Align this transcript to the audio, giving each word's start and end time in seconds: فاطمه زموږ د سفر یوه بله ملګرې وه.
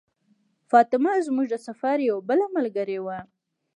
فاطمه 0.69 1.11
زموږ 1.27 1.47
د 1.51 1.55
سفر 1.67 1.97
یوه 2.09 2.21
بله 2.29 2.45
ملګرې 2.57 2.99
وه. 3.05 3.17